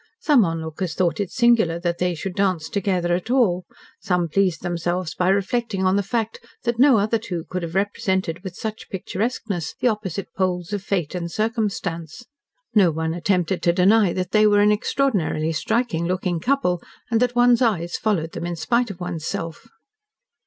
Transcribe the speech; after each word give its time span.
Some 0.19 0.43
onlookers 0.45 0.95
thought 0.95 1.19
it 1.19 1.29
singular 1.29 1.77
that 1.79 1.99
they 1.99 2.15
should 2.15 2.33
dance 2.35 2.69
together 2.69 3.13
at 3.13 3.29
all, 3.29 3.65
some 3.99 4.29
pleased 4.29 4.63
themselves 4.63 5.13
by 5.13 5.29
reflecting 5.29 5.85
on 5.85 5.95
the 5.95 6.01
fact 6.01 6.43
that 6.63 6.79
no 6.79 6.97
other 6.97 7.19
two 7.19 7.45
could 7.51 7.61
have 7.61 7.75
represented 7.75 8.43
with 8.43 8.55
such 8.55 8.89
picturesqueness 8.89 9.75
the 9.79 9.89
opposite 9.89 10.33
poles 10.33 10.73
of 10.73 10.81
fate 10.81 11.13
and 11.13 11.31
circumstance. 11.31 12.25
No 12.73 12.89
one 12.89 13.13
attempted 13.13 13.61
to 13.61 13.73
deny 13.73 14.11
that 14.11 14.31
they 14.31 14.47
were 14.47 14.61
an 14.61 14.71
extraordinarily 14.71 15.51
striking 15.51 16.07
looking 16.07 16.39
couple, 16.39 16.81
and 17.11 17.19
that 17.19 17.35
one's 17.35 17.61
eyes 17.61 17.95
followed 17.95 18.31
them 18.31 18.47
in 18.47 18.55
spite 18.55 18.89
of 18.89 18.99
one's 18.99 19.25
self. 19.27 19.67